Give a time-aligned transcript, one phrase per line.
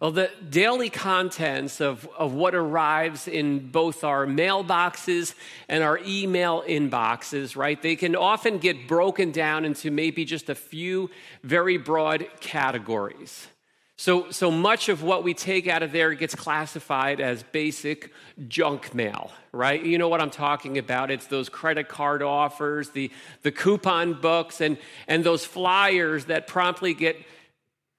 [0.00, 5.34] Well, the daily contents of, of what arrives in both our mailboxes
[5.68, 10.54] and our email inboxes, right, they can often get broken down into maybe just a
[10.54, 11.10] few
[11.42, 13.48] very broad categories.
[13.96, 18.12] So, so much of what we take out of there gets classified as basic
[18.46, 19.82] junk mail, right?
[19.82, 21.10] You know what I'm talking about.
[21.10, 23.10] It's those credit card offers, the,
[23.42, 24.78] the coupon books, and,
[25.08, 27.16] and those flyers that promptly get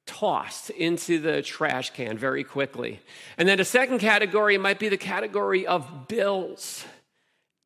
[0.09, 2.99] tossed into the trash can very quickly.
[3.37, 6.83] And then a second category might be the category of bills.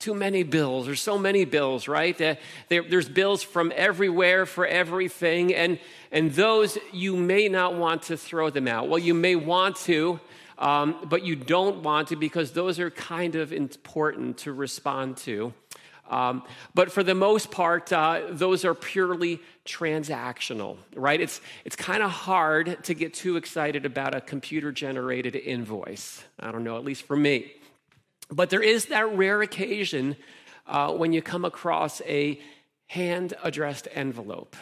[0.02, 0.86] Too many bills.
[0.86, 2.38] There's so many bills, right?
[2.68, 5.80] There's bills from everywhere for everything, and,
[6.12, 8.90] and those you may not want to throw them out.
[8.90, 10.20] Well, you may want to,
[10.58, 15.54] um, but you don't want to because those are kind of important to respond to.
[16.10, 16.44] Um,
[16.74, 21.20] but for the most part, uh, those are purely transactional, right?
[21.20, 26.24] It's, it's kind of hard to get too excited about a computer generated invoice.
[26.40, 27.54] I don't know, at least for me.
[28.30, 30.18] But there is that rare occasion
[30.68, 32.40] uh, when you come across a
[32.88, 34.56] hand addressed envelope,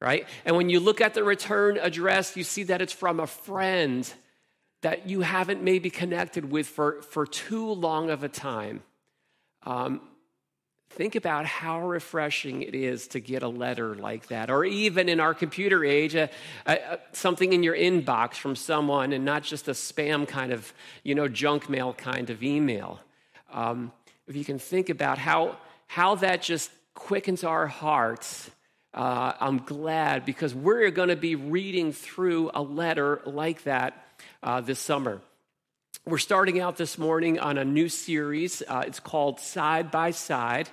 [0.00, 0.26] right?
[0.44, 4.12] And when you look at the return address, you see that it's from a friend
[4.82, 8.82] that you haven't maybe connected with for, for too long of a time.
[9.64, 10.02] Um,
[10.90, 15.18] Think about how refreshing it is to get a letter like that, or even in
[15.18, 16.30] our computer age, a,
[16.66, 21.16] a, something in your inbox from someone and not just a spam kind of, you
[21.16, 23.00] know, junk mail kind of email.
[23.52, 23.92] Um,
[24.28, 25.56] if you can think about how,
[25.88, 28.50] how that just quickens our hearts,
[28.94, 34.60] uh, I'm glad because we're going to be reading through a letter like that uh,
[34.60, 35.20] this summer.
[36.06, 38.62] We're starting out this morning on a new series.
[38.68, 40.68] Uh, it's called Side by Side.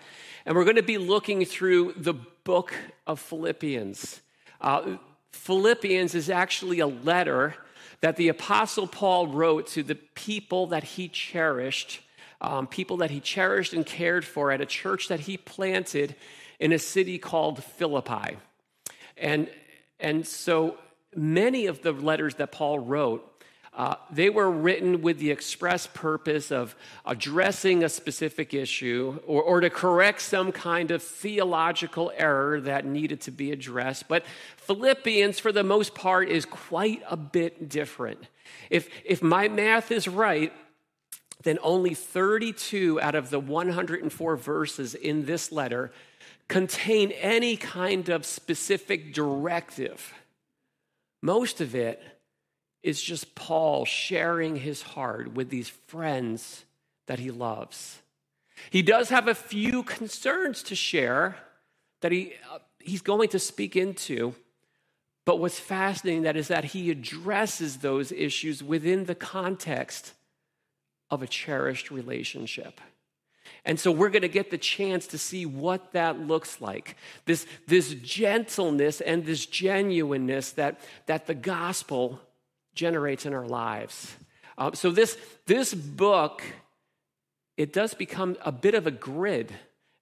[0.46, 2.73] And we're going to be looking through the book
[3.08, 4.20] of Philippians.
[4.60, 4.98] Uh,
[5.32, 7.56] Philippians is actually a letter
[8.02, 12.02] that the Apostle Paul wrote to the people that he cherished,
[12.42, 16.14] um, people that he cherished and cared for at a church that he planted
[16.60, 18.36] in a city called Philippi.
[19.16, 19.50] And,
[19.98, 20.78] and so
[21.16, 23.30] many of the letters that Paul wrote
[23.73, 29.61] uh, they were written with the express purpose of addressing a specific issue or, or
[29.61, 34.10] to correct some kind of theological error that needed to be addressed.
[34.10, 34.26] But
[34.58, 38.27] Philippians, for the most part, is quite a bit different.
[38.70, 40.52] If, if my math is right,
[41.43, 45.92] then only 32 out of the 104 verses in this letter
[46.49, 50.14] contain any kind of specific directive.
[51.21, 52.02] Most of it
[52.83, 56.65] is just Paul sharing his heart with these friends
[57.08, 58.02] that he loves.
[58.69, 61.37] He does have a few concerns to share
[62.02, 64.36] that he, uh, he's going to speak into.
[65.25, 70.13] But what's fascinating that is that he addresses those issues within the context
[71.09, 72.81] of a cherished relationship.
[73.63, 76.95] And so we're going to get the chance to see what that looks like.
[77.25, 82.19] This, this gentleness and this genuineness that, that the gospel
[82.73, 84.15] generates in our lives.
[84.58, 86.43] Uh, so this, this book,
[87.58, 89.52] it does become a bit of a grid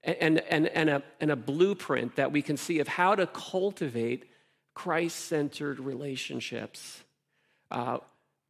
[0.04, 4.30] and, and, and, a, and a blueprint that we can see of how to cultivate
[4.74, 7.04] Christ-centered relationships
[7.72, 7.98] uh,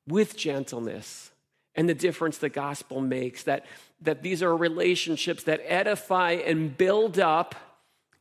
[0.08, 1.32] with gentleness
[1.76, 3.66] and the difference the gospel makes, that,
[4.02, 7.56] that these are relationships that edify and build up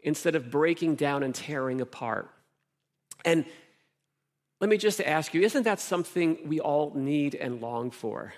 [0.00, 2.30] instead of breaking down and tearing apart.
[3.24, 3.44] And
[4.60, 8.34] let me just ask you isn't that something we all need and long for?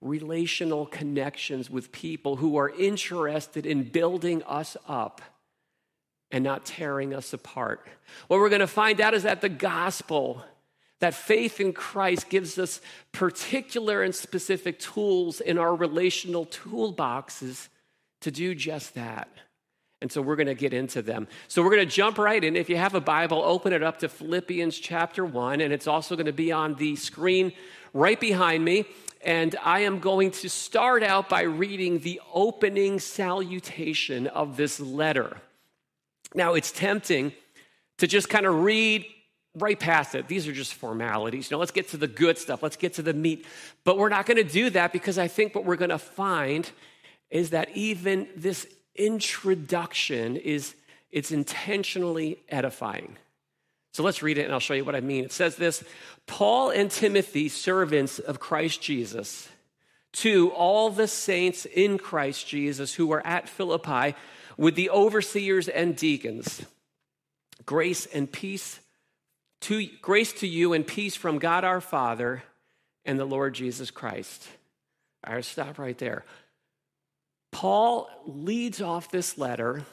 [0.00, 5.22] Relational connections with people who are interested in building us up
[6.30, 7.86] and not tearing us apart.
[8.26, 10.44] What we're going to find out is that the gospel,
[10.98, 12.80] that faith in Christ gives us
[13.12, 17.68] particular and specific tools in our relational toolboxes
[18.22, 19.28] to do just that.
[20.02, 21.26] And so we're going to get into them.
[21.48, 22.54] So we're going to jump right in.
[22.54, 26.16] If you have a Bible, open it up to Philippians chapter 1, and it's also
[26.16, 27.52] going to be on the screen
[27.94, 28.84] right behind me.
[29.24, 35.38] And I am going to start out by reading the opening salutation of this letter.
[36.34, 37.32] Now, it's tempting
[37.96, 39.06] to just kind of read
[39.54, 40.28] right past it.
[40.28, 41.50] These are just formalities.
[41.50, 43.46] You know, let's get to the good stuff, let's get to the meat.
[43.84, 46.70] But we're not going to do that because I think what we're going to find
[47.30, 48.66] is that even this
[48.98, 50.74] introduction is
[51.10, 53.16] it's intentionally edifying.
[53.92, 55.24] So let's read it and I'll show you what I mean.
[55.24, 55.82] It says this
[56.26, 59.48] Paul and Timothy, servants of Christ Jesus,
[60.14, 64.14] to all the saints in Christ Jesus who are at Philippi
[64.56, 66.62] with the overseers and deacons,
[67.64, 68.80] grace and peace
[69.62, 72.42] To, grace to you and peace from God our Father
[73.04, 74.46] and the Lord Jesus Christ.
[75.26, 76.24] All right, stop right there.
[77.50, 79.84] Paul leads off this letter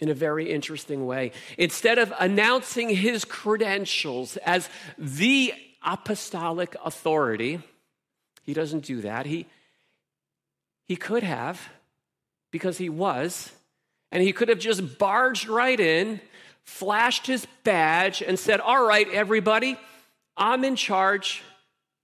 [0.00, 1.32] in a very interesting way.
[1.56, 5.52] Instead of announcing his credentials as the
[5.82, 7.60] apostolic authority,
[8.42, 9.26] he doesn't do that.
[9.26, 9.46] He,
[10.86, 11.60] he could have,
[12.50, 13.50] because he was,
[14.10, 16.20] and he could have just barged right in,
[16.64, 19.76] flashed his badge, and said, All right, everybody,
[20.36, 21.42] I'm in charge.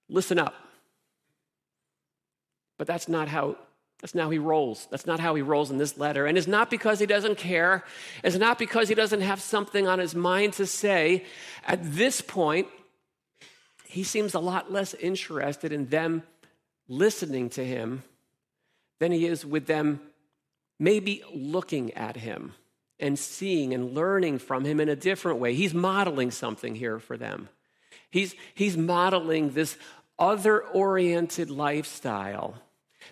[0.08, 0.54] Listen up.
[2.76, 3.56] But that's not how
[4.04, 4.86] that's not how he rolls.
[4.90, 6.26] That's not how he rolls in this letter.
[6.26, 7.84] And it's not because he doesn't care.
[8.22, 11.24] It's not because he doesn't have something on his mind to say.
[11.66, 12.68] At this point,
[13.88, 16.22] he seems a lot less interested in them
[16.86, 18.02] listening to him
[18.98, 20.00] than he is with them
[20.78, 22.52] maybe looking at him
[23.00, 25.54] and seeing and learning from him in a different way.
[25.54, 27.48] He's modeling something here for them.
[28.10, 29.78] He's, he's modeling this
[30.18, 32.56] other oriented lifestyle,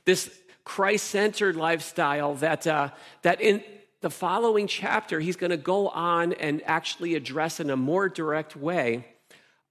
[0.04, 0.30] this
[0.64, 2.90] Christ centered lifestyle that, uh,
[3.22, 3.62] that in
[4.00, 8.56] the following chapter, he's going to go on and actually address in a more direct
[8.56, 9.06] way.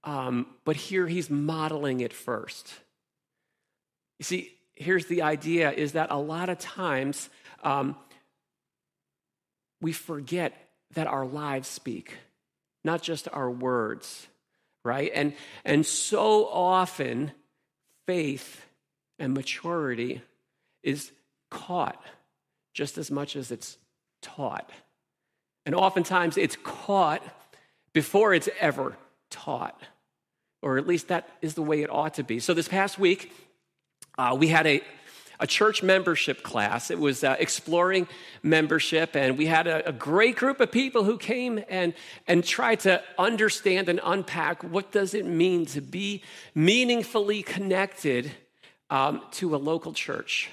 [0.04, 2.72] Um, but here he's modeling it first.
[4.18, 7.28] You see, here's the idea is that a lot of times
[7.62, 7.96] um,
[9.80, 10.52] we forget
[10.94, 12.16] that our lives speak,
[12.84, 14.26] not just our words,
[14.84, 15.10] right?
[15.14, 15.34] And,
[15.64, 17.32] and so often,
[18.06, 18.66] faith
[19.18, 20.22] and maturity
[20.82, 21.12] is
[21.50, 22.02] caught
[22.74, 23.76] just as much as it's
[24.20, 24.70] taught.
[25.66, 27.22] And oftentimes it's caught
[27.92, 28.96] before it's ever
[29.30, 29.80] taught,
[30.62, 32.40] or at least that is the way it ought to be.
[32.40, 33.32] So this past week,
[34.18, 34.82] uh, we had a,
[35.38, 36.90] a church membership class.
[36.90, 38.08] It was uh, exploring
[38.42, 41.94] membership, and we had a, a, great group of people who came and,
[42.26, 46.22] and tried to understand and unpack what does it mean to be
[46.54, 48.32] meaningfully connected
[48.90, 50.50] um, to a local church.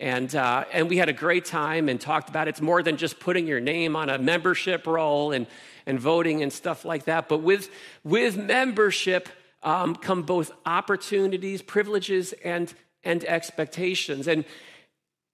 [0.00, 2.50] And, uh, and we had a great time and talked about it.
[2.50, 5.46] it's more than just putting your name on a membership roll and,
[5.84, 7.28] and voting and stuff like that.
[7.28, 7.70] But with,
[8.02, 9.28] with membership
[9.62, 12.72] um, come both opportunities, privileges, and,
[13.04, 14.26] and expectations.
[14.26, 14.46] And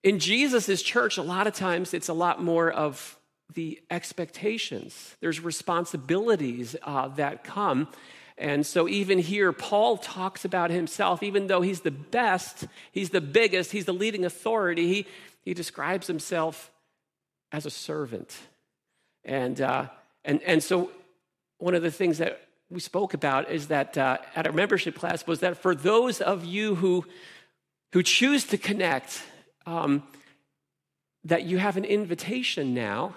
[0.03, 3.17] in Jesus' church, a lot of times it's a lot more of
[3.55, 5.15] the expectations.
[5.21, 7.89] There's responsibilities uh, that come.
[8.39, 13.21] And so, even here, Paul talks about himself, even though he's the best, he's the
[13.23, 15.07] biggest, he's the leading authority, he,
[15.43, 16.71] he describes himself
[17.51, 18.37] as a servant.
[19.25, 19.87] And, uh,
[20.25, 20.91] and, and so,
[21.59, 25.27] one of the things that we spoke about is that uh, at our membership class
[25.27, 27.07] was that for those of you who,
[27.93, 29.23] who choose to connect,
[29.65, 30.03] um,
[31.25, 33.15] that you have an invitation now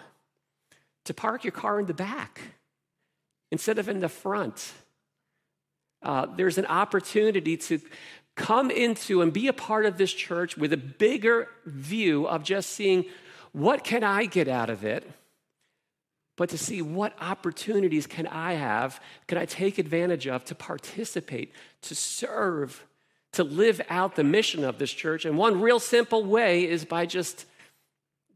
[1.06, 2.42] to park your car in the back
[3.52, 4.74] instead of in the front
[6.02, 7.80] uh, there's an opportunity to
[8.36, 12.70] come into and be a part of this church with a bigger view of just
[12.70, 13.06] seeing
[13.52, 15.10] what can I get out of it,
[16.38, 21.52] but to see what opportunities can I have, can I take advantage of to participate,
[21.82, 22.86] to serve,
[23.34, 25.26] to live out the mission of this church.
[25.26, 27.46] And one real simple way is by just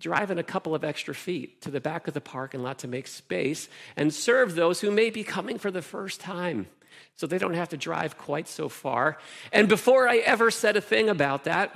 [0.01, 3.07] driving a couple of extra feet to the back of the parking lot to make
[3.07, 6.68] space and serve those who may be coming for the first time
[7.16, 9.18] so they don't have to drive quite so far.
[9.51, 11.76] And before I ever said a thing about that,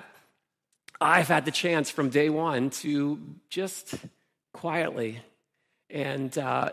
[0.99, 3.19] I've had the chance from day one to
[3.49, 3.95] just
[4.51, 5.19] quietly
[5.89, 6.71] and uh,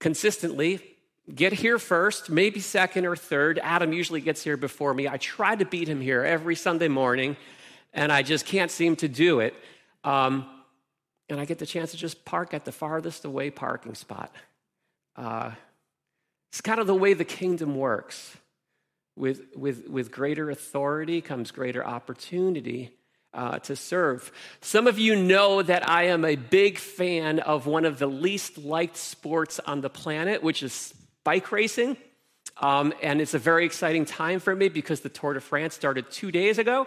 [0.00, 0.80] consistently
[1.32, 3.58] get here first, maybe second or third.
[3.62, 5.08] Adam usually gets here before me.
[5.08, 7.36] I try to beat him here every Sunday morning,
[7.92, 9.54] and I just can't seem to do it.
[10.02, 10.46] Um,
[11.28, 14.30] and I get the chance to just park at the farthest away parking spot.
[15.16, 15.52] Uh,
[16.54, 18.36] it's kind of the way the kingdom works.
[19.16, 22.92] With, with, with greater authority comes greater opportunity
[23.32, 24.30] uh, to serve.
[24.60, 28.56] Some of you know that I am a big fan of one of the least
[28.56, 30.94] liked sports on the planet, which is
[31.24, 31.96] bike racing.
[32.58, 36.08] Um, and it's a very exciting time for me because the Tour de France started
[36.08, 36.86] two days ago.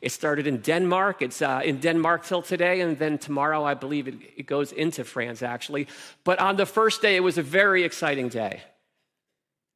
[0.00, 1.20] It started in Denmark.
[1.20, 5.02] It's uh, in Denmark till today, and then tomorrow, I believe, it, it goes into
[5.02, 5.88] France, actually.
[6.22, 8.60] But on the first day, it was a very exciting day.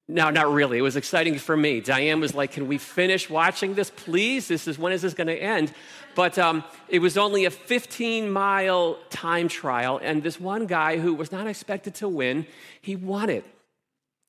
[0.06, 0.78] No, not really.
[0.78, 1.80] It was exciting for me.
[1.80, 4.49] Diane was like, Can we finish watching this, please?
[4.49, 5.73] This is when is this going to end?
[6.14, 11.14] But um, it was only a 15 mile time trial, and this one guy who
[11.14, 12.46] was not expected to win,
[12.82, 13.46] he won it.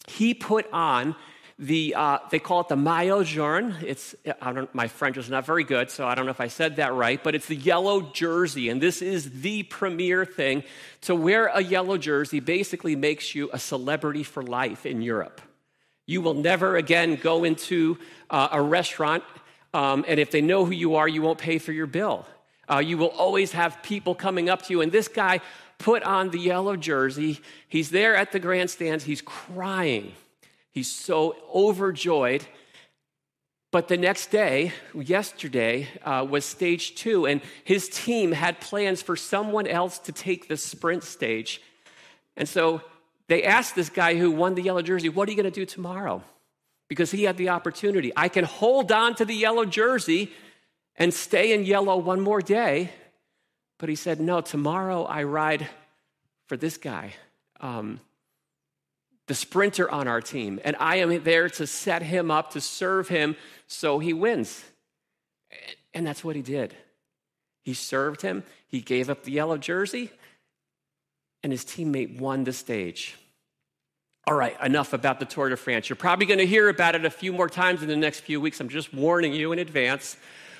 [0.08, 1.15] He put on
[1.60, 3.75] the, uh, they call it the maillot jaune.
[3.86, 6.48] It's, I don't, my French is not very good, so I don't know if I
[6.48, 8.70] said that right, but it's the yellow jersey.
[8.70, 10.63] And this is the premier thing.
[11.01, 15.41] To wear a yellow jersey basically makes you a celebrity for life in Europe.
[16.05, 17.97] You will never again go into
[18.29, 19.24] uh, a restaurant,
[19.74, 22.25] um, and if they know who you are, you won't pay for your bill.
[22.71, 24.81] Uh, you will always have people coming up to you.
[24.81, 25.41] And this guy
[25.77, 27.39] put on the yellow jersey.
[27.67, 29.03] He's there at the grandstands.
[29.03, 30.13] He's crying
[30.75, 32.45] He's so overjoyed.
[33.71, 39.15] But the next day, yesterday, uh, was stage two, and his team had plans for
[39.15, 41.62] someone else to take the sprint stage.
[42.35, 42.81] And so
[43.27, 45.65] they asked this guy who won the yellow jersey, What are you going to do
[45.65, 46.24] tomorrow?
[46.88, 48.12] Because he had the opportunity.
[48.15, 50.32] I can hold on to the yellow jersey
[50.96, 52.91] and stay in yellow one more day.
[53.79, 55.67] But he said, No, tomorrow I ride
[56.48, 57.13] for this guy.
[57.60, 58.00] Um,
[59.27, 63.08] the sprinter on our team, and I am there to set him up, to serve
[63.08, 64.63] him so he wins.
[65.94, 66.75] And that's what he did.
[67.63, 70.12] He served him, he gave up the yellow jersey,
[71.46, 73.16] and his teammate won the stage.
[74.25, 75.88] All right, enough about the Tour de France.
[75.88, 78.42] You're probably going to hear about it a few more times in the next few
[78.42, 78.60] weeks.
[78.60, 80.18] I'm just warning you in advance.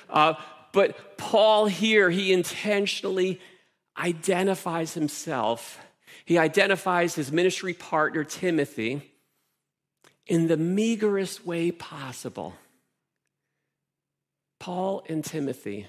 [0.08, 0.34] Uh,
[0.72, 3.40] but Paul here, he intentionally
[3.98, 5.80] identifies himself
[6.26, 9.00] he identifies his ministry partner, Timothy,
[10.26, 12.54] in the meagerest way possible.
[14.58, 15.86] Paul and Timothy,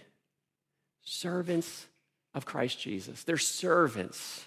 [1.04, 1.88] servants
[2.36, 3.24] of Christ Jesus.
[3.24, 4.46] They're servants.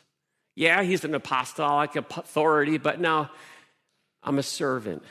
[0.55, 3.31] Yeah, he's an apostolic authority, but now
[4.23, 5.03] I'm a servant.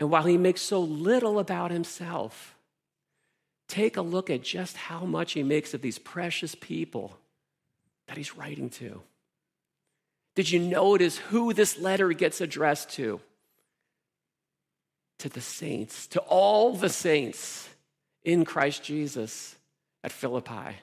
[0.00, 2.54] And while he makes so little about himself,
[3.66, 7.18] take a look at just how much he makes of these precious people
[8.06, 9.02] that he's writing to.
[10.34, 13.20] Did you notice who this letter gets addressed to?
[15.18, 17.68] To the saints, to all the saints
[18.22, 19.56] in Christ Jesus
[20.04, 20.76] at Philippi.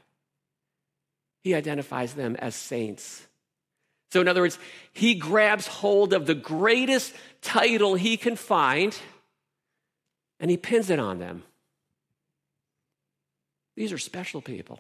[1.46, 3.28] He identifies them as saints.
[4.12, 4.58] So, in other words,
[4.94, 8.98] he grabs hold of the greatest title he can find
[10.40, 11.44] and he pins it on them.
[13.76, 14.80] These are special people.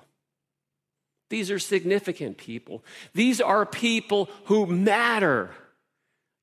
[1.29, 2.83] These are significant people.
[3.13, 5.51] These are people who matter.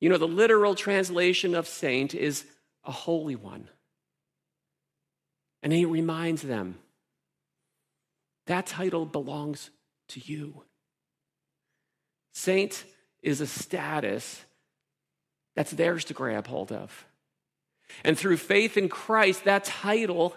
[0.00, 2.44] You know, the literal translation of saint is
[2.84, 3.68] a holy one.
[5.64, 6.78] And he reminds them
[8.46, 9.70] that title belongs
[10.12, 10.62] to you.
[12.32, 12.84] Saint
[13.22, 14.44] is a status
[15.54, 17.06] that's theirs to grab hold of.
[18.04, 20.34] And through faith in Christ, that title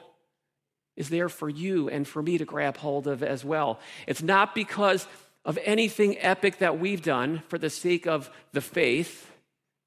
[0.95, 3.79] is there for you and for me to grab hold of as well.
[4.07, 5.07] It's not because
[5.43, 9.31] of anything epic that we've done for the sake of the faith,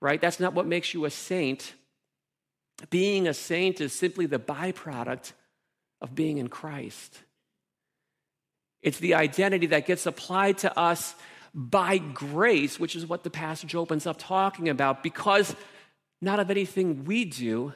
[0.01, 0.21] right?
[0.21, 1.75] That's not what makes you a saint.
[2.91, 5.33] Being a saint is simply the byproduct
[6.01, 7.19] of being in Christ.
[8.83, 11.15] It's the identity that gets applied to us
[11.55, 15.55] by grace, which is what the passage opens up talking about, because
[16.21, 17.73] not of anything we do,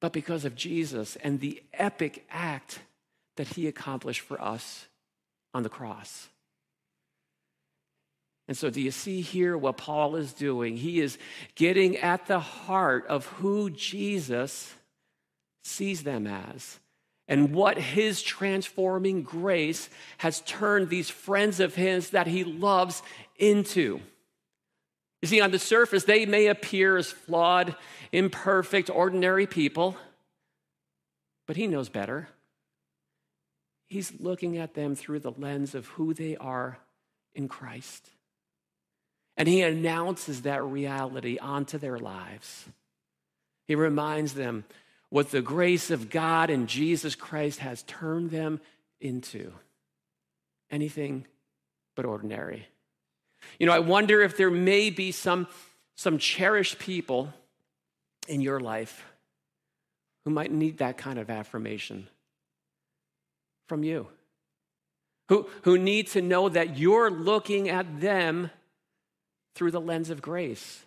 [0.00, 2.80] but because of Jesus and the epic act
[3.36, 4.86] that he accomplished for us
[5.52, 6.28] on the cross.
[8.46, 10.76] And so, do you see here what Paul is doing?
[10.76, 11.16] He is
[11.54, 14.74] getting at the heart of who Jesus
[15.62, 16.78] sees them as
[17.26, 19.88] and what his transforming grace
[20.18, 23.02] has turned these friends of his that he loves
[23.38, 24.00] into.
[25.22, 27.76] You see, on the surface, they may appear as flawed,
[28.12, 29.96] imperfect, ordinary people,
[31.46, 32.28] but he knows better.
[33.86, 36.78] He's looking at them through the lens of who they are
[37.34, 38.10] in Christ.
[39.36, 42.66] And he announces that reality onto their lives.
[43.66, 44.64] He reminds them
[45.14, 48.60] what the grace of God and Jesus Christ has turned them
[49.00, 49.52] into
[50.72, 51.24] anything
[51.94, 52.66] but ordinary.
[53.60, 55.46] You know, I wonder if there may be some,
[55.94, 57.32] some cherished people
[58.26, 59.04] in your life
[60.24, 62.08] who might need that kind of affirmation
[63.68, 64.08] from you,
[65.28, 68.50] who, who need to know that you're looking at them
[69.54, 70.82] through the lens of grace,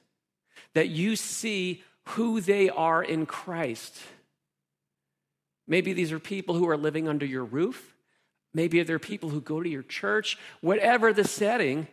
[0.74, 3.98] that you see who they are in Christ.
[5.68, 7.96] Maybe these are people who are living under your roof.
[8.54, 10.38] Maybe they're people who go to your church.
[10.62, 11.88] Whatever the setting,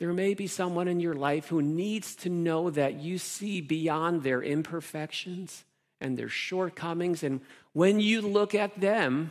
[0.00, 4.22] there may be someone in your life who needs to know that you see beyond
[4.22, 5.64] their imperfections
[6.00, 7.22] and their shortcomings.
[7.22, 7.40] And
[7.72, 9.30] when you look at them,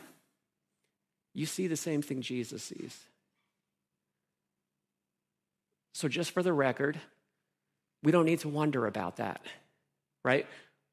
[1.34, 2.98] you see the same thing Jesus sees.
[5.94, 7.00] So, just for the record,
[8.04, 9.42] We don't need to wonder about that,
[10.24, 10.48] right?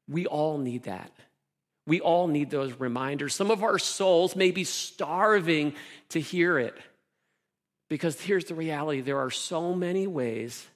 [0.07, 1.11] We all need that.
[1.89, 3.33] We all need those reminders.
[3.33, 5.73] Some of our souls may be starving
[6.09, 6.77] to hear it
[7.89, 10.67] because here's the reality there are so many ways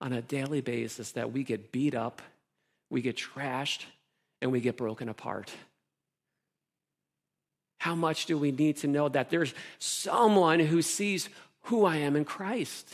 [0.00, 2.20] on a daily basis that we get beat up,
[2.90, 3.84] we get trashed,
[4.40, 5.52] and we get broken apart.
[7.78, 11.28] How much do we need to know that there's someone who sees
[11.66, 12.92] who I am in Christ?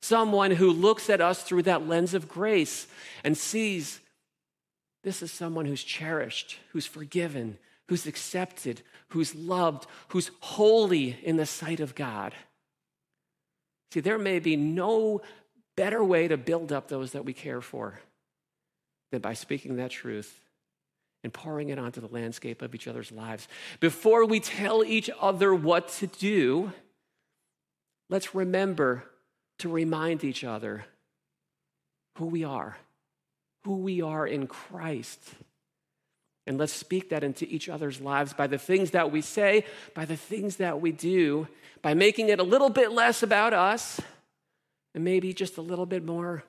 [0.00, 2.86] Someone who looks at us through that lens of grace
[3.24, 3.98] and sees
[5.06, 11.46] this is someone who's cherished, who's forgiven, who's accepted, who's loved, who's holy in the
[11.46, 12.34] sight of God.
[13.92, 15.22] See, there may be no
[15.76, 18.00] better way to build up those that we care for
[19.12, 20.40] than by speaking that truth
[21.22, 23.46] and pouring it onto the landscape of each other's lives.
[23.78, 26.72] Before we tell each other what to do,
[28.10, 29.04] let's remember
[29.60, 30.84] to remind each other
[32.16, 32.76] who we are,
[33.66, 35.18] who we are in Christ.
[36.46, 40.04] And let's speak that into each other's lives by the things that we say, by
[40.04, 41.48] the things that we do,
[41.82, 44.00] by making it a little bit less about us
[44.94, 46.44] and maybe just a little bit more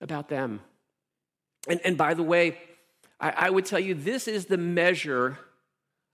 [0.00, 0.60] about them.
[1.68, 2.56] And, and by the way,
[3.20, 5.38] I, I would tell you this is the measure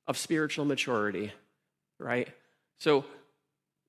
[0.08, 1.32] of spiritual maturity,
[2.00, 2.28] right?
[2.80, 3.04] So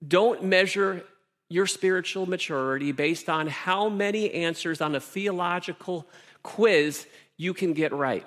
[0.07, 1.03] don't measure
[1.49, 6.05] your spiritual maturity based on how many answers on a theological
[6.47, 7.05] quiz
[7.37, 8.25] you can get right.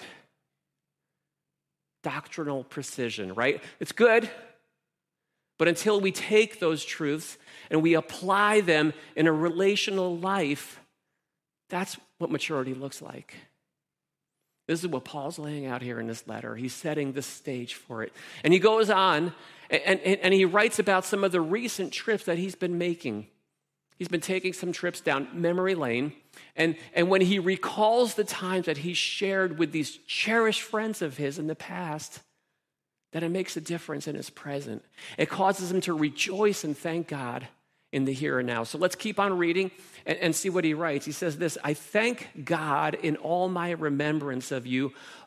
[2.03, 3.63] Doctrinal precision, right?
[3.81, 4.31] It's good,
[5.59, 7.39] but until we take those truths
[7.71, 10.81] and we apply them in a relational life,
[11.69, 13.35] that's what maturity looks like.
[14.69, 16.57] This is what Paul's laying out here in this letter.
[16.57, 18.13] He's setting the stage for it.
[18.45, 19.33] And he goes on
[19.71, 23.29] and, and, and, he writes about some of the recent trips that he's been making.
[24.01, 26.15] He's been taking some trips down memory lane.
[26.57, 31.19] And, and when he recalls the times that he shared with these cherished friends of
[31.19, 32.21] his in the past,
[33.13, 34.83] that it makes a difference in his present.
[35.19, 37.47] It causes him to rejoice and thank God
[37.93, 38.65] in the here and now.
[38.65, 39.71] So let's keep on reading
[40.07, 41.05] and, and, see what he writes.
[41.05, 44.95] He says this I thank God in all my remembrance of you,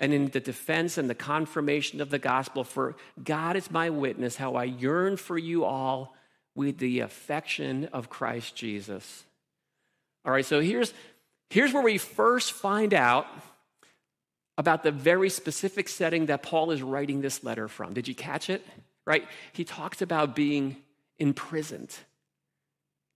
[0.00, 2.64] and in the defense and the confirmation of the gospel.
[2.64, 6.16] For God is my witness, how I yearn for you all
[6.56, 9.24] with the affection of Christ Jesus.
[10.24, 10.94] All right, so here's,
[11.50, 13.26] here's where we first find out
[14.58, 17.92] about the very specific setting that Paul is writing this letter from.
[17.92, 18.66] Did you catch it?
[19.06, 19.26] Right?
[19.52, 20.76] He talks about being
[21.18, 21.94] imprisoned.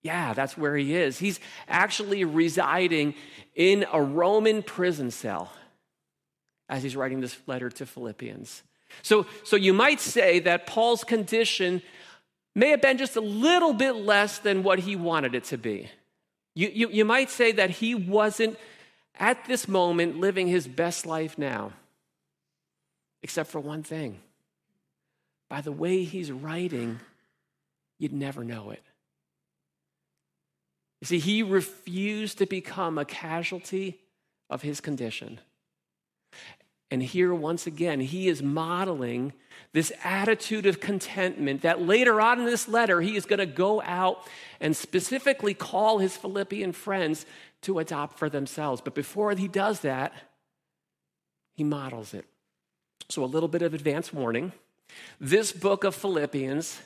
[0.03, 1.18] Yeah, that's where he is.
[1.18, 3.14] He's actually residing
[3.55, 5.51] in a Roman prison cell
[6.68, 8.62] as he's writing this letter to Philippians.
[9.03, 11.83] So, so you might say that Paul's condition
[12.55, 15.90] may have been just a little bit less than what he wanted it to be.
[16.55, 18.57] You, you, you might say that he wasn't
[19.18, 21.72] at this moment living his best life now,
[23.22, 24.20] except for one thing.
[25.48, 27.00] By the way he's writing,
[27.98, 28.83] you'd never know it.
[31.00, 34.00] You see, he refused to become a casualty
[34.48, 35.40] of his condition.
[36.95, 39.33] And here, once again, he is modeling
[39.73, 43.83] this attitude of contentment that later on in this letter, he is going to go
[43.83, 44.25] out
[44.61, 47.27] and specifically call his Philippian friends
[47.63, 48.81] to adopt for themselves.
[48.81, 50.13] But before he does that,
[51.57, 52.27] he models it.
[53.09, 54.53] So, a little bit of advance warning.
[55.19, 56.81] This book of Philippians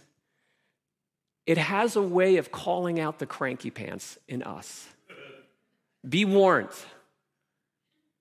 [1.44, 4.88] it has a way of calling out the cranky pants in us.
[6.08, 6.70] Be warned.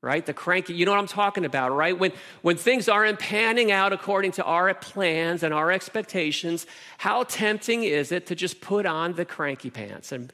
[0.07, 0.25] Right?
[0.25, 1.99] The cranky, you know what I'm talking about, right?
[1.99, 6.65] When, when things aren't panning out according to our plans and our expectations,
[6.97, 10.13] how tempting is it to just put on the cranky pants?
[10.13, 10.31] And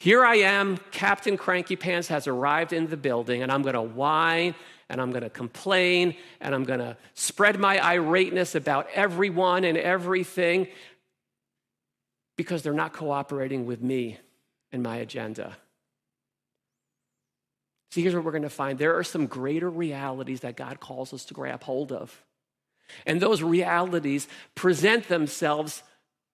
[0.00, 3.82] here I am, Captain Cranky Pants has arrived in the building, and I'm going to
[3.82, 4.56] whine
[4.88, 9.78] and I'm going to complain and I'm going to spread my irateness about everyone and
[9.78, 10.66] everything
[12.36, 14.18] because they're not cooperating with me
[14.72, 15.56] and my agenda.
[17.92, 21.12] See, here's what we're going to find there are some greater realities that God calls
[21.12, 22.24] us to grab hold of.
[23.04, 25.82] And those realities present themselves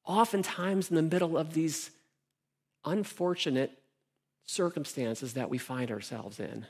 [0.04, 1.90] oftentimes in the middle of these
[2.84, 3.76] unfortunate
[4.46, 6.64] circumstances that we find ourselves in.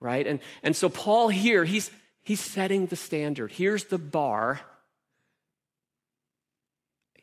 [0.00, 0.26] right?
[0.26, 1.90] And, and so Paul here, he's,
[2.22, 3.50] he's setting the standard.
[3.50, 4.60] Here's the bar.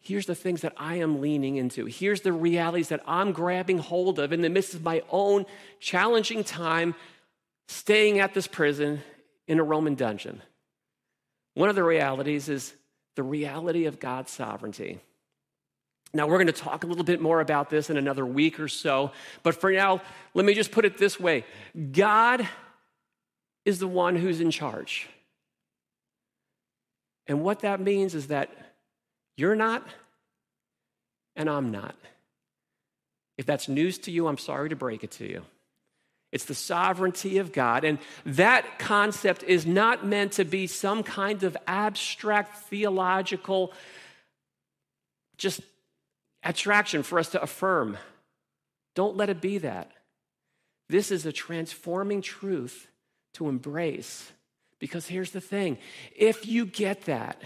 [0.04, 1.86] Here's the things that I am leaning into.
[1.86, 5.46] Here's the realities that I'm grabbing hold of in the midst of my own
[5.80, 6.94] challenging time
[7.70, 9.02] staying at this prison
[9.48, 10.42] in a Roman dungeon.
[11.54, 12.74] One of the realities is
[13.16, 15.00] the reality of God's sovereignty.
[16.14, 18.68] Now, we're going to talk a little bit more about this in another week or
[18.68, 19.12] so,
[19.42, 20.02] but for now,
[20.34, 21.46] let me just put it this way
[21.94, 22.46] God
[23.64, 25.08] is the one who's in charge.
[27.26, 28.50] And what that means is that
[29.38, 29.86] you're not,
[31.36, 31.96] and I'm not.
[33.38, 35.44] If that's news to you, I'm sorry to break it to you.
[36.32, 37.84] It's the sovereignty of God.
[37.84, 43.72] And that concept is not meant to be some kind of abstract theological,
[45.38, 45.62] just
[46.44, 47.98] attraction for us to affirm.
[48.96, 49.92] Don't let it be that.
[50.90, 52.88] This is a transforming truth
[53.34, 54.32] to embrace.
[54.80, 55.78] Because here's the thing
[56.16, 57.42] if you get that,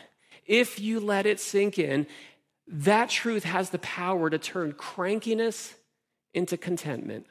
[0.47, 2.07] if you let it sink in,
[2.67, 5.73] that truth has the power to turn crankiness
[6.33, 7.27] into contentment.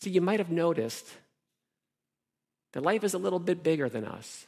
[0.00, 1.06] See, you might have noticed
[2.72, 4.46] that life is a little bit bigger than us.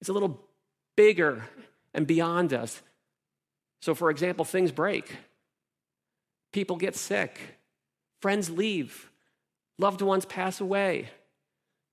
[0.00, 0.40] It's a little
[0.96, 1.44] bigger
[1.92, 2.80] and beyond us.
[3.82, 5.14] So, for example, things break,
[6.52, 7.38] people get sick,
[8.20, 9.10] friends leave,
[9.78, 11.10] loved ones pass away,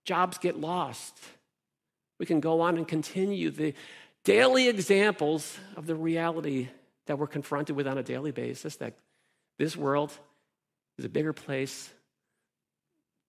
[0.05, 1.17] jobs get lost.
[2.21, 3.73] We can go on and continue the
[4.25, 6.69] daily examples of the reality
[7.07, 8.93] that we're confronted with on a daily basis that
[9.57, 10.15] this world
[10.99, 11.89] is a bigger place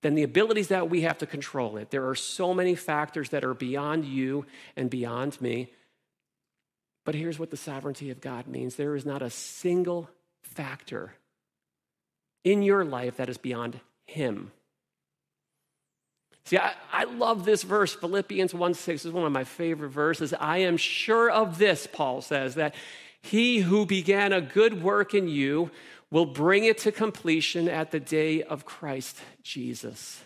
[0.02, 1.90] than the abilities that we have to control it.
[1.90, 4.44] There are so many factors that are beyond you
[4.76, 5.72] and beyond me.
[7.06, 10.10] But here's what the sovereignty of God means there is not a single
[10.42, 11.14] factor
[12.44, 14.52] in your life that is beyond Him.
[16.44, 20.34] See, I, I, love this verse, Philippians 1 6 is one of my favorite verses.
[20.34, 22.74] I am sure of this, Paul says, that
[23.22, 25.70] he who began a good work in you
[26.10, 30.20] will bring it to completion at the day of Christ Jesus.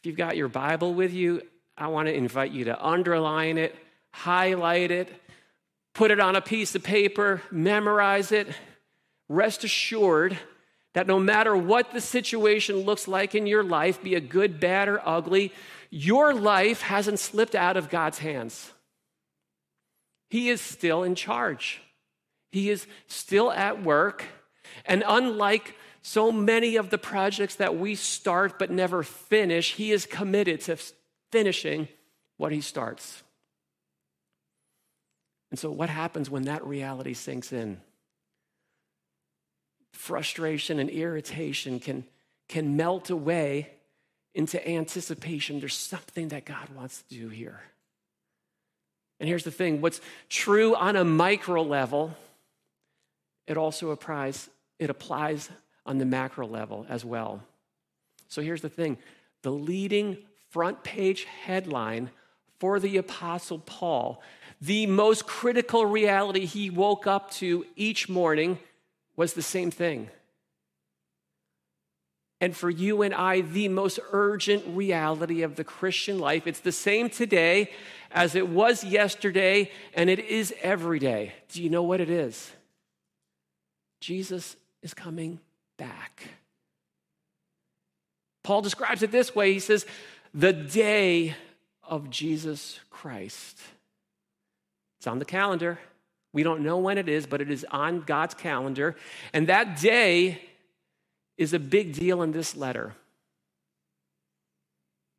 [0.00, 1.42] If you've got your Bible with you,
[1.78, 3.74] I want to invite you to underline it,
[4.10, 5.08] highlight it,
[5.94, 8.48] put it on a piece of paper, memorize it.
[9.28, 10.36] Rest assured
[10.96, 14.88] that no matter what the situation looks like in your life, be it good, bad,
[14.88, 15.52] or ugly,
[15.90, 18.72] your life hasn't slipped out of God's hands.
[20.30, 21.82] He is still in charge.
[22.50, 24.24] He is still at work.
[24.86, 30.06] And unlike so many of the projects that we start but never finish, he is
[30.06, 30.78] committed to
[31.30, 31.88] finishing
[32.38, 33.22] what he starts.
[35.50, 37.82] And so, what happens when that reality sinks in?
[39.96, 42.04] Frustration and irritation can,
[42.48, 43.70] can melt away
[44.34, 45.58] into anticipation.
[45.58, 47.60] There's something that God wants to do here.
[49.18, 52.14] And here's the thing what's true on a micro level
[53.46, 55.48] it also applies, it applies
[55.84, 57.42] on the macro level as well.
[58.28, 58.98] So here's the thing
[59.42, 60.18] the leading
[60.50, 62.10] front page headline
[62.58, 64.22] for the Apostle Paul,
[64.60, 68.58] the most critical reality he woke up to each morning
[69.16, 70.10] was the same thing.
[72.40, 76.46] And for you and I, the most urgent reality of the Christian life.
[76.46, 77.70] It's the same today
[78.10, 81.32] as it was yesterday, and it is every day.
[81.50, 82.52] Do you know what it is?
[84.00, 85.40] Jesus is coming
[85.78, 86.28] back.
[88.44, 89.86] Paul describes it this way he says,
[90.34, 91.34] the day
[91.82, 93.58] of Jesus Christ.
[94.98, 95.78] It's on the calendar.
[96.36, 98.94] We don't know when it is, but it is on God's calendar.
[99.32, 100.42] And that day
[101.36, 102.92] is a big deal in this letter.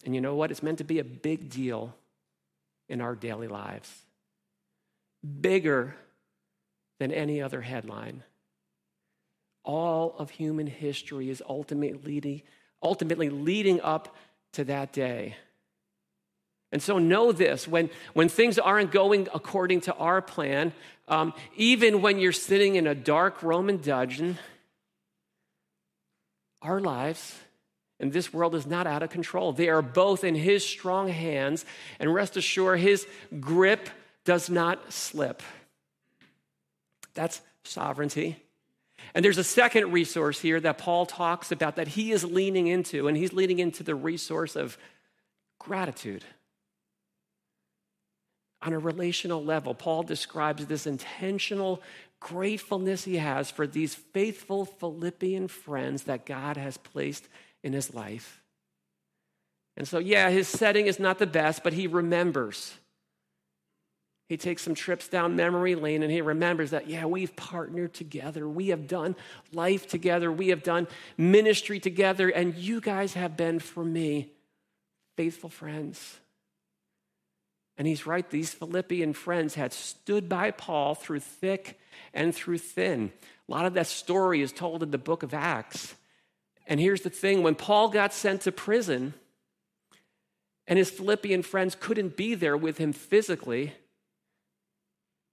[0.05, 0.51] And you know what?
[0.51, 1.95] It's meant to be a big deal
[2.87, 3.91] in our daily lives,
[5.41, 5.95] bigger
[6.99, 8.23] than any other headline
[9.67, 12.45] all of human history is ultimately
[12.81, 14.15] ultimately leading up
[14.53, 15.35] to that day.
[16.71, 20.73] And so, know this when, when things aren't going according to our plan,
[21.07, 24.37] um, even when you're sitting in a dark Roman dungeon,
[26.61, 27.37] our lives
[27.99, 29.53] and this world is not out of control.
[29.53, 31.65] They are both in His strong hands,
[31.99, 33.07] and rest assured, His
[33.39, 33.89] grip
[34.23, 35.41] does not slip.
[37.13, 38.37] That's sovereignty.
[39.15, 43.07] And there's a second resource here that Paul talks about that he is leaning into,
[43.07, 44.77] and he's leaning into the resource of
[45.59, 46.23] gratitude.
[48.67, 51.81] On a relational level, Paul describes this intentional
[52.19, 57.29] gratefulness he has for these faithful Philippian friends that God has placed
[57.63, 58.43] in his life.
[59.77, 62.73] And so, yeah, his setting is not the best, but he remembers.
[64.27, 68.49] He takes some trips down memory lane and he remembers that, yeah, we've partnered together.
[68.49, 69.15] We have done
[69.53, 70.29] life together.
[70.29, 72.27] We have done ministry together.
[72.27, 74.33] And you guys have been, for me,
[75.15, 76.17] faithful friends.
[77.77, 81.79] And he's right, these Philippian friends had stood by Paul through thick
[82.13, 83.11] and through thin.
[83.47, 85.95] A lot of that story is told in the book of Acts.
[86.65, 89.13] And here's the thing when Paul got sent to prison,
[90.67, 93.73] and his Philippian friends couldn't be there with him physically,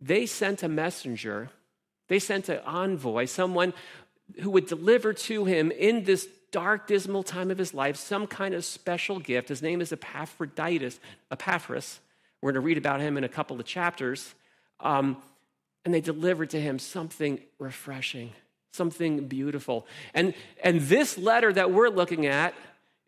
[0.00, 1.50] they sent a messenger,
[2.08, 3.72] they sent an envoy, someone
[4.40, 8.54] who would deliver to him in this dark, dismal time of his life some kind
[8.54, 9.48] of special gift.
[9.48, 11.98] His name is Epaphroditus, Epaphras.
[12.44, 14.34] We're going to read about him in a couple of chapters.
[14.78, 15.16] Um,
[15.82, 18.32] and they delivered to him something refreshing,
[18.70, 19.86] something beautiful.
[20.12, 22.52] And, and this letter that we're looking at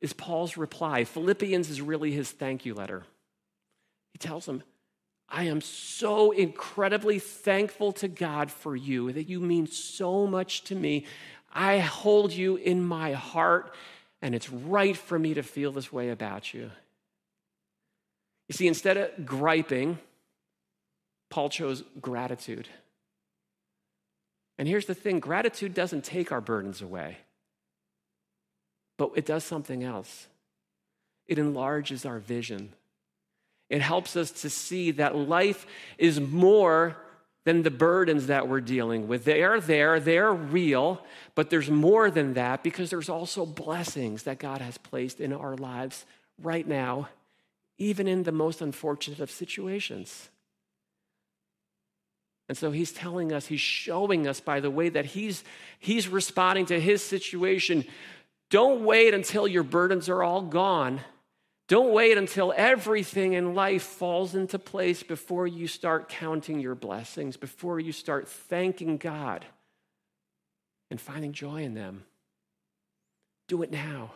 [0.01, 1.05] is Paul's reply.
[1.05, 3.03] Philippians is really his thank you letter.
[4.13, 4.63] He tells them,
[5.29, 10.75] I am so incredibly thankful to God for you, that you mean so much to
[10.75, 11.05] me.
[11.53, 13.75] I hold you in my heart,
[14.23, 16.71] and it's right for me to feel this way about you.
[18.49, 19.99] You see, instead of griping,
[21.31, 22.69] Paul chose gratitude.
[24.59, 27.19] And here's the thing gratitude doesn't take our burdens away,
[28.97, 30.29] but it does something else.
[31.27, 32.73] It enlarges our vision.
[33.69, 35.67] It helps us to see that life
[35.99, 36.97] is more
[37.45, 39.25] than the burdens that we're dealing with.
[39.25, 41.05] They are there, they're real,
[41.35, 45.57] but there's more than that because there's also blessings that God has placed in our
[45.57, 46.07] lives
[46.43, 47.09] right now,
[47.79, 50.29] even in the most unfortunate of situations.
[52.49, 55.43] And so he's telling us, he's showing us by the way that he's,
[55.79, 57.85] he's responding to his situation.
[58.51, 61.01] Don't wait until your burdens are all gone
[61.69, 67.37] don't wait until everything in life falls into place before you start counting your blessings,
[67.37, 69.45] before you start thanking God
[70.91, 72.05] and finding joy in them.
[73.49, 74.13] Do it now.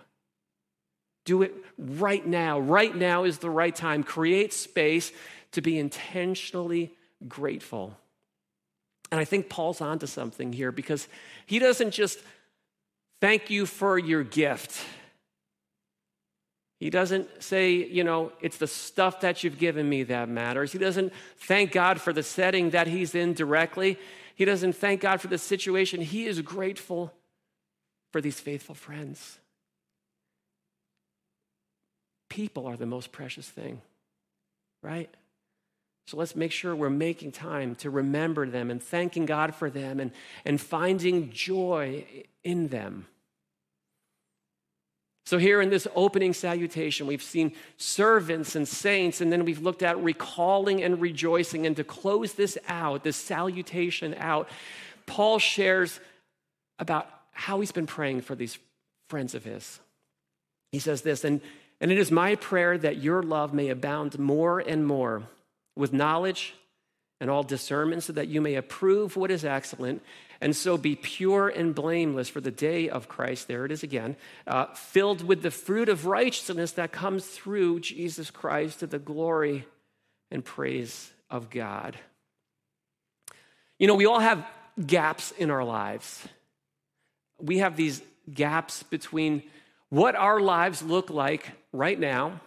[1.24, 2.58] Do it right now.
[2.58, 4.02] Right now is the right time.
[4.02, 5.12] Create space
[5.52, 6.94] to be intentionally
[7.28, 7.96] grateful.
[9.10, 11.08] And I think Paul's onto something here because
[11.46, 12.18] he doesn't just
[13.20, 14.80] thank you for your gift.
[16.78, 20.72] He doesn't say, you know, it's the stuff that you've given me that matters.
[20.72, 23.98] He doesn't thank God for the setting that he's in directly.
[24.34, 26.00] He doesn't thank God for the situation.
[26.00, 27.12] He is grateful
[28.12, 29.38] for these faithful friends.
[32.30, 33.82] People are the most precious thing,
[34.82, 35.14] right?
[36.06, 40.00] So let's make sure we're making time to remember them and thanking God for them
[40.00, 40.12] and,
[40.44, 42.04] and finding joy
[42.42, 43.06] in them.
[45.26, 49.84] So, here in this opening salutation, we've seen servants and saints, and then we've looked
[49.84, 51.66] at recalling and rejoicing.
[51.66, 54.48] And to close this out, this salutation out,
[55.06, 56.00] Paul shares
[56.80, 58.58] about how he's been praying for these
[59.08, 59.78] friends of his.
[60.72, 61.40] He says this, and,
[61.80, 65.22] and it is my prayer that your love may abound more and more
[65.76, 66.54] with knowledge
[67.20, 70.02] and all discernment, so that you may approve what is excellent
[70.40, 73.46] and so be pure and blameless for the day of Christ.
[73.46, 74.16] There it is again,
[74.46, 79.66] uh, filled with the fruit of righteousness that comes through Jesus Christ to the glory
[80.30, 81.96] and praise of God.
[83.78, 84.46] You know, we all have
[84.84, 86.26] gaps in our lives.
[87.38, 89.42] We have these gaps between
[89.90, 92.40] what our lives look like right now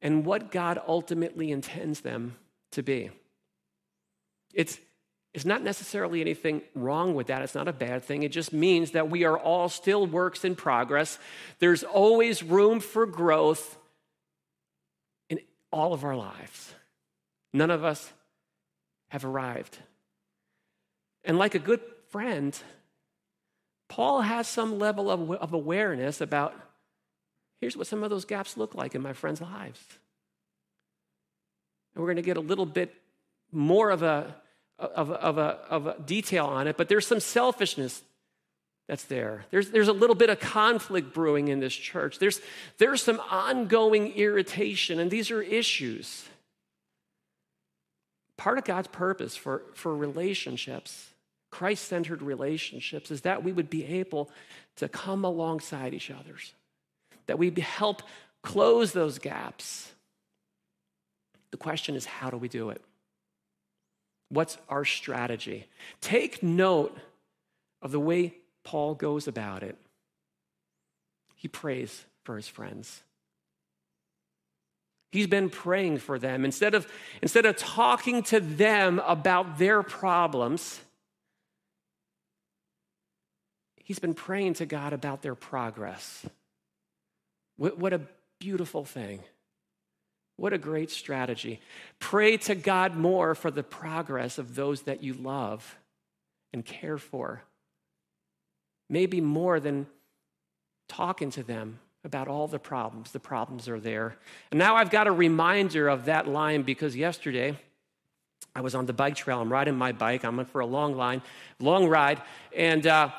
[0.00, 2.36] and what God ultimately intends them
[2.72, 3.10] to be.
[4.54, 4.78] It's,
[5.34, 7.42] it's not necessarily anything wrong with that.
[7.42, 8.22] It's not a bad thing.
[8.22, 11.18] It just means that we are all still works in progress.
[11.58, 13.76] There's always room for growth
[15.28, 15.40] in
[15.72, 16.74] all of our lives.
[17.52, 18.12] None of us
[19.08, 19.78] have arrived.
[21.24, 22.56] And like a good friend,
[23.88, 26.54] Paul has some level of, of awareness about
[27.60, 29.80] here's what some of those gaps look like in my friends' lives.
[31.94, 32.94] And we're going to get a little bit
[33.52, 34.34] more of a
[34.78, 38.02] of, of, a, of a detail on it, but there's some selfishness
[38.88, 39.44] that's there.
[39.50, 42.18] There's, there's a little bit of conflict brewing in this church.
[42.18, 42.40] There's,
[42.78, 46.24] there's some ongoing irritation, and these are issues.
[48.36, 51.08] Part of God's purpose for, for relationships,
[51.56, 54.28] Christ centered relationships, is that we would be able
[54.76, 56.52] to come alongside each other's,
[57.28, 58.02] that we help
[58.42, 59.90] close those gaps.
[61.52, 62.82] The question is, how do we do it?
[64.28, 65.66] What's our strategy?
[66.02, 66.94] Take note
[67.80, 69.78] of the way Paul goes about it.
[71.36, 73.02] he prays for his friends.
[75.10, 76.44] He's been praying for them.
[76.44, 76.86] Instead of,
[77.22, 80.80] instead of talking to them about their problems,
[83.86, 86.26] he's been praying to God about their progress.
[87.56, 88.00] What, what a
[88.40, 89.20] beautiful thing.
[90.34, 91.60] What a great strategy.
[92.00, 95.78] Pray to God more for the progress of those that you love
[96.52, 97.44] and care for.
[98.90, 99.86] Maybe more than
[100.88, 103.12] talking to them about all the problems.
[103.12, 104.16] The problems are there.
[104.50, 107.56] And now I've got a reminder of that line because yesterday
[108.52, 109.40] I was on the bike trail.
[109.40, 110.24] I'm riding my bike.
[110.24, 111.22] I'm going for a long line,
[111.60, 112.20] long ride.
[112.54, 113.10] And uh,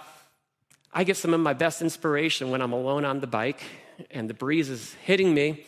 [0.97, 3.62] I get some of my best inspiration when I'm alone on the bike
[4.10, 5.63] and the breeze is hitting me.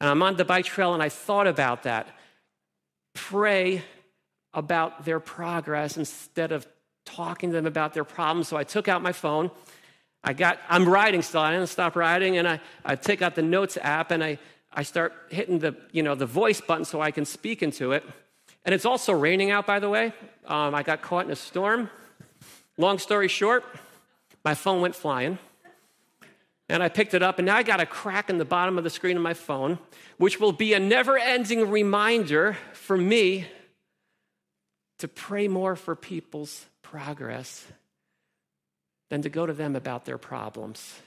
[0.00, 2.06] And I'm on the bike trail and I thought about that.
[3.12, 3.82] Pray
[4.54, 6.64] about their progress instead of
[7.04, 8.46] talking to them about their problems.
[8.46, 9.50] So I took out my phone.
[10.22, 11.40] I got, I'm riding still.
[11.40, 12.36] I didn't stop riding.
[12.36, 14.38] And I, I take out the notes app and I,
[14.72, 18.04] I start hitting the, you know, the voice button so I can speak into it.
[18.64, 20.12] And it's also raining out, by the way.
[20.46, 21.90] Um, I got caught in a storm.
[22.76, 23.64] Long story short,
[24.48, 25.36] my phone went flying.
[26.70, 28.84] And I picked it up, and now I got a crack in the bottom of
[28.84, 29.78] the screen of my phone,
[30.16, 33.46] which will be a never ending reminder for me
[35.00, 37.66] to pray more for people's progress
[39.10, 40.98] than to go to them about their problems.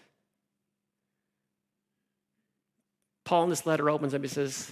[3.25, 4.71] Paul in this letter opens up, and he says,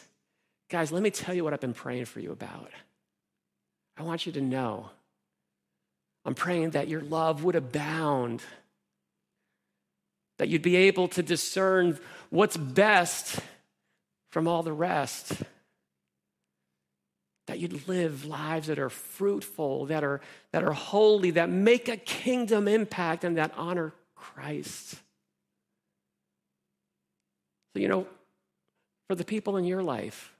[0.69, 2.69] Guys, let me tell you what I've been praying for you about.
[3.97, 4.91] I want you to know
[6.25, 8.43] I'm praying that your love would abound
[10.39, 13.39] that you'd be able to discern what's best
[14.31, 15.33] from all the rest.
[17.47, 21.97] That you'd live lives that are fruitful, that are, that are holy, that make a
[21.97, 24.95] kingdom impact, and that honor Christ.
[27.73, 28.07] So, you know,
[29.07, 30.31] for the people in your life,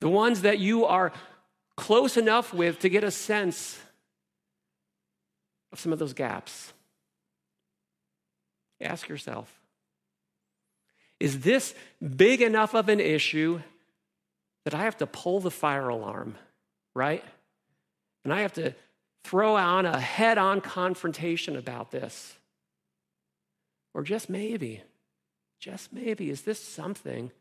[0.00, 1.12] the ones that you are
[1.76, 3.78] close enough with to get a sense
[5.72, 6.72] of some of those gaps
[8.80, 9.60] Ask yourself
[11.18, 11.74] Is this
[12.16, 13.60] big enough of an issue
[14.64, 16.36] that I have to pull the fire alarm,
[16.94, 17.24] right?
[18.24, 18.74] And I have to
[19.24, 22.34] throw on a head on confrontation about this?
[23.94, 24.82] Or just maybe,
[25.58, 27.32] just maybe, is this something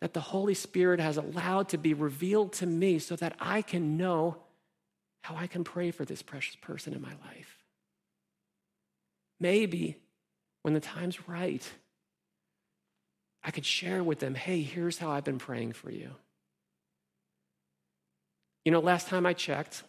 [0.00, 3.96] that the Holy Spirit has allowed to be revealed to me so that I can
[3.96, 4.38] know
[5.22, 7.60] how I can pray for this precious person in my life?
[9.40, 9.96] maybe
[10.62, 11.66] when the time's right,
[13.42, 16.10] I could share with them, hey, here's how I've been praying for you.
[18.64, 19.82] You know, last time I checked,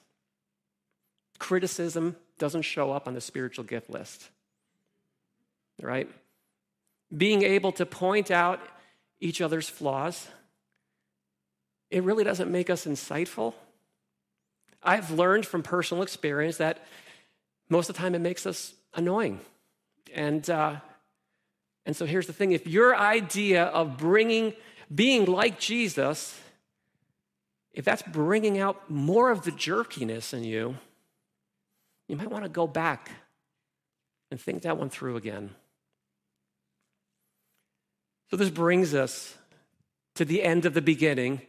[1.37, 4.29] criticism doesn't show up on the spiritual gift list,
[5.81, 6.09] right?
[7.15, 8.61] Being able to point out
[9.19, 10.29] each other's flaws,
[11.89, 13.53] it really doesn't make us insightful.
[14.83, 16.85] I've learned from personal experience that
[17.69, 19.39] most of the time it makes us annoying.
[20.13, 20.77] And, uh,
[21.85, 24.53] and so here's the thing if your idea of bringing,
[24.93, 26.39] being like Jesus,
[27.73, 30.75] if that's bringing out more of the jerkiness in you,
[32.07, 33.11] you might want to go back
[34.31, 35.51] and think that one through again.
[38.29, 39.37] So, this brings us
[40.15, 41.41] to the end of the beginning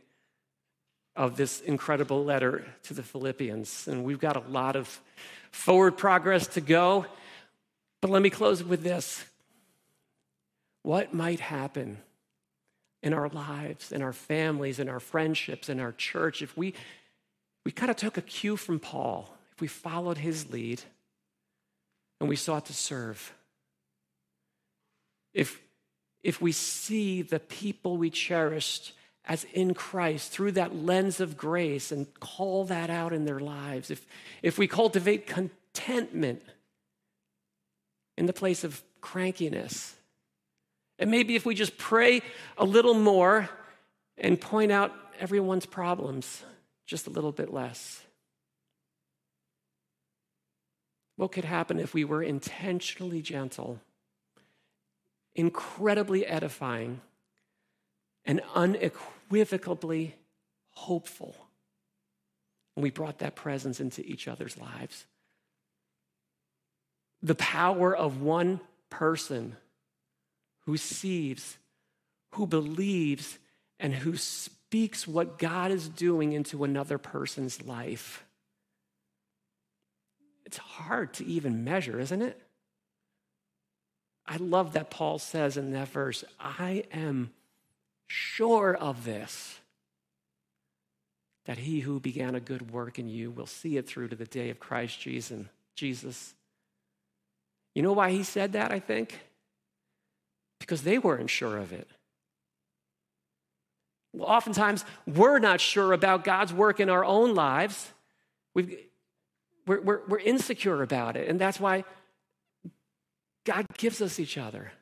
[1.14, 3.86] of this incredible letter to the Philippians.
[3.88, 5.00] And we've got a lot of
[5.50, 7.06] forward progress to go.
[8.00, 9.24] But let me close with this.
[10.82, 11.98] What might happen
[13.02, 16.74] in our lives, in our families, in our friendships, in our church if we,
[17.64, 20.82] we kind of took a cue from Paul, if we followed his lead
[22.20, 23.32] and we sought to serve?
[25.34, 25.60] If,
[26.22, 31.92] if we see the people we cherished as in Christ through that lens of grace
[31.92, 34.04] and call that out in their lives, if,
[34.42, 36.42] if we cultivate contentment
[38.16, 39.94] in the place of crankiness.
[40.98, 42.22] And maybe if we just pray
[42.58, 43.48] a little more
[44.18, 46.42] and point out everyone's problems
[46.86, 48.02] just a little bit less.
[51.16, 53.80] What could happen if we were intentionally gentle,
[55.34, 57.00] incredibly edifying,
[58.24, 60.14] and unequivocally
[60.70, 61.36] hopeful?
[62.76, 65.06] And we brought that presence into each other's lives
[67.22, 68.60] the power of one
[68.90, 69.56] person
[70.66, 71.56] who sees,
[72.32, 73.38] who believes,
[73.78, 78.24] and who speaks what God is doing into another person's life.
[80.44, 82.40] It's hard to even measure, isn't it?
[84.26, 87.30] I love that Paul says in that verse, I am
[88.12, 89.58] sure of this,
[91.46, 94.26] that he who began a good work in you will see it through to the
[94.26, 96.34] day of Christ Jesus.
[97.74, 99.18] You know why he said that, I think?
[100.60, 101.88] Because they weren't sure of it.
[104.12, 107.90] Well, oftentimes, we're not sure about God's work in our own lives.
[108.54, 108.88] we
[109.66, 111.28] we're, we're, we're insecure about it.
[111.28, 111.84] And that's why
[113.44, 114.72] God gives us each other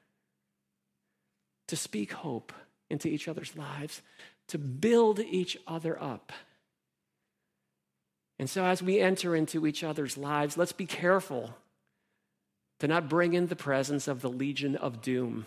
[1.68, 2.52] to speak hope
[2.90, 4.02] into each other's lives,
[4.48, 6.32] to build each other up.
[8.38, 11.54] And so, as we enter into each other's lives, let's be careful
[12.80, 15.46] to not bring in the presence of the legion of doom,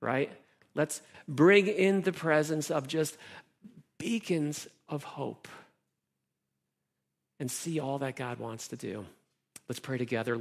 [0.00, 0.30] right?
[0.74, 3.16] Let's bring in the presence of just
[3.98, 5.48] beacons of hope
[7.40, 9.04] and see all that God wants to do.
[9.68, 10.34] Let's pray together.